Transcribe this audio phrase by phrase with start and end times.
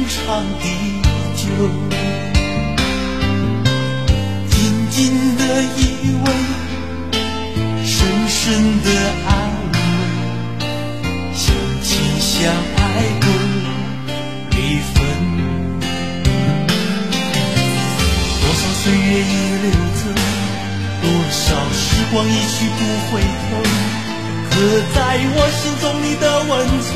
[0.00, 0.64] 天长地
[1.36, 1.42] 久，
[4.48, 4.56] 紧
[4.90, 4.96] 紧
[5.36, 5.42] 的
[5.76, 5.78] 依
[6.24, 6.26] 偎，
[7.84, 8.38] 深深
[8.82, 8.88] 的
[9.26, 9.28] 安
[9.72, 9.76] 慰，
[11.34, 11.44] 相
[11.82, 12.30] 亲相
[12.76, 12.80] 爱
[13.20, 13.22] 不
[14.56, 14.96] 离分。
[18.40, 20.02] 多少岁月已流走，
[21.02, 22.80] 多少时光一去不
[23.12, 23.48] 回头，
[24.50, 24.52] 刻
[24.94, 24.98] 在
[25.36, 26.90] 我心中你的温存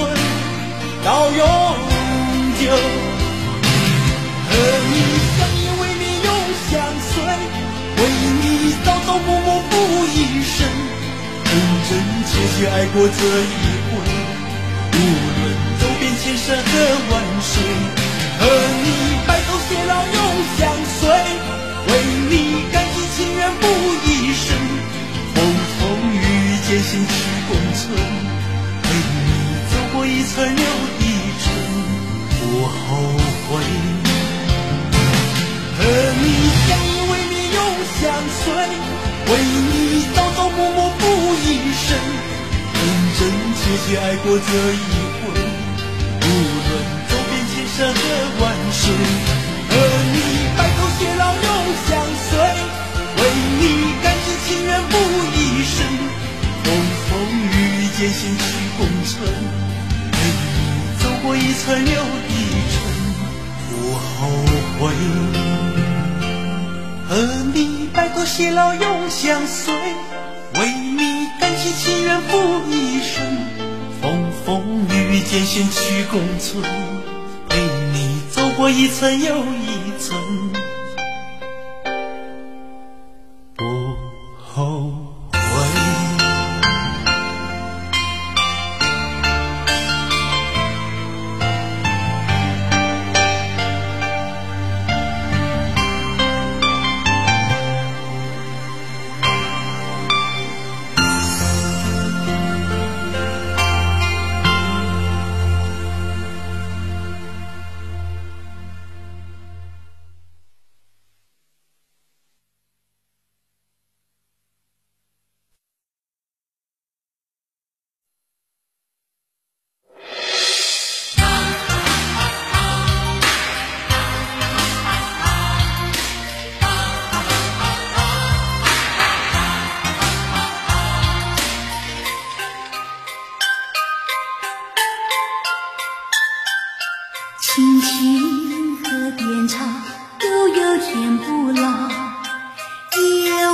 [1.05, 1.45] 到永
[2.71, 2.73] 和
[4.91, 4.95] 你
[5.37, 6.29] 相依为命永
[6.71, 6.73] 相
[7.11, 7.13] 随，
[7.97, 8.01] 为
[8.43, 8.45] 你
[8.85, 9.73] 朝朝暮暮付
[10.07, 10.57] 一生，
[11.45, 11.51] 真
[11.89, 11.91] 真
[12.25, 13.55] 切切爱过这一
[13.91, 13.93] 回，
[14.93, 14.97] 无
[15.41, 15.43] 论
[15.81, 16.63] 走遍千山和
[17.11, 17.53] 万水，
[18.39, 18.43] 和
[18.83, 18.87] 你
[19.27, 20.19] 白头偕老永
[20.59, 20.61] 相
[21.01, 21.01] 随，
[21.87, 21.91] 为
[22.31, 22.33] 你
[22.73, 23.63] 甘心情愿付
[24.07, 24.47] 一生，
[25.35, 25.37] 风
[25.79, 27.13] 风雨雨艰辛去
[27.49, 27.83] 共存，
[28.83, 28.87] 为
[29.27, 29.29] 你
[29.71, 30.65] 走过一程又
[31.01, 31.04] 一，
[32.55, 32.71] 不后
[33.49, 33.51] 悔。
[35.77, 35.81] 和
[36.23, 36.25] 你
[36.63, 37.59] 相依为命永
[37.99, 38.43] 相随，
[39.27, 39.31] 为
[39.73, 39.75] 你
[40.15, 41.03] 朝朝暮暮付
[41.35, 41.87] 一生，
[42.75, 42.79] 真
[43.19, 43.21] 真
[43.59, 44.87] 切切爱过这一
[45.19, 45.23] 回，
[46.23, 46.27] 无
[46.65, 46.71] 论
[47.11, 48.01] 走遍千山和
[48.39, 48.83] 万水。
[49.69, 49.75] 和
[50.15, 50.17] 你
[50.57, 51.47] 白头偕老永
[51.89, 51.91] 相
[52.31, 52.31] 随，
[53.19, 53.21] 为
[53.59, 53.63] 你
[54.01, 54.93] 甘心情愿付
[55.35, 55.77] 一生，
[56.63, 56.67] 风
[57.11, 57.11] 风
[57.51, 58.45] 雨雨艰辛去
[58.79, 59.19] 共存，
[61.25, 62.35] 过一程又一
[62.69, 62.77] 程，
[63.71, 64.29] 不后
[64.79, 64.93] 悔。
[67.09, 67.17] 和
[67.55, 72.37] 你白头偕老永相随，为你甘心情愿付
[72.71, 73.25] 一生，
[74.03, 76.63] 风风雨雨艰险去共存，
[77.49, 77.57] 陪
[77.95, 79.84] 你走过一程又一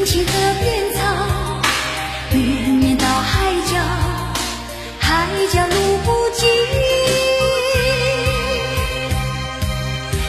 [0.00, 0.98] 青青河边草，
[2.30, 3.76] 绵绵到海角，
[4.98, 6.48] 海角路不尽，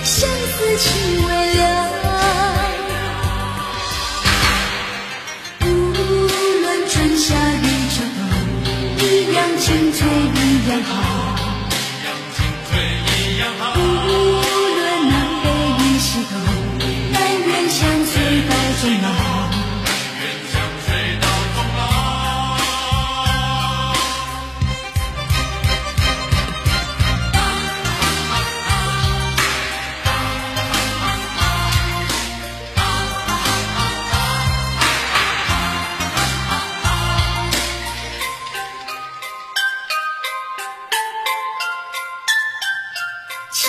[0.04, 1.62] 相思情未了。
[5.62, 5.66] 无
[6.62, 7.66] 论春夏与
[7.96, 8.22] 秋冬，
[9.00, 10.06] 一样青翠，
[10.36, 11.31] 一样好。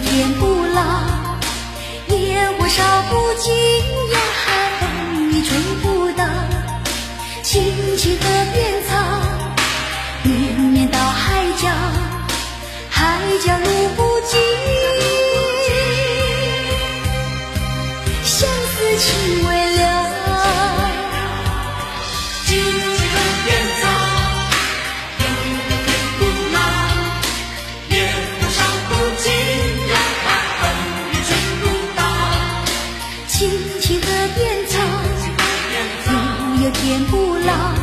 [0.00, 0.44] 天不
[0.74, 0.82] 老，
[2.08, 3.54] 野火烧不尽
[4.12, 4.18] 呀，
[4.80, 6.24] 风雨吹不倒。
[7.42, 7.62] 青
[7.96, 8.96] 青河边草，
[10.22, 10.34] 绵
[10.72, 11.68] 绵到海角，
[12.90, 14.38] 海角路不尽，
[18.22, 19.50] 相思情未
[36.86, 37.75] 天不老。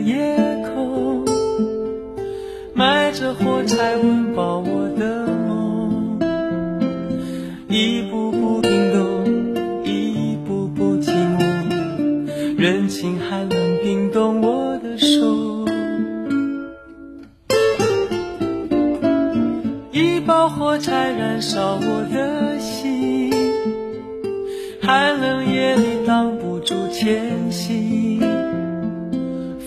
[0.00, 1.24] 夜空，
[2.74, 4.57] 埋着火柴温饱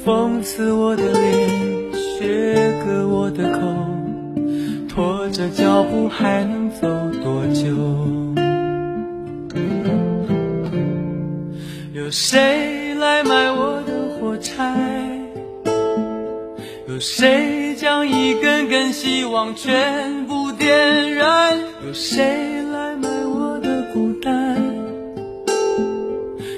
[0.03, 3.59] 风刺我的脸，雪割我的口，
[4.89, 6.87] 拖着脚步还能走
[7.23, 7.69] 多久？
[11.93, 14.75] 有谁来买我的火柴？
[16.87, 21.59] 有谁将一根根希望全部点燃？
[21.85, 24.59] 有谁来买我的孤单？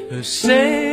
[0.10, 0.93] 有谁